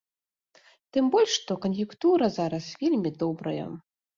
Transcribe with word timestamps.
Тым 0.95 1.11
больш, 1.17 1.31
што 1.39 1.57
кан'юнктура 1.65 2.33
зараз 2.39 2.73
вельмі 2.83 3.09
добрая. 3.25 3.65